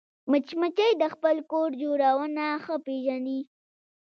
مچمچۍ 0.31 0.91
د 1.01 1.03
خپل 1.13 1.35
کور 1.51 1.69
جوړونه 1.81 2.45
ښه 2.63 2.75
پېژني 2.85 3.39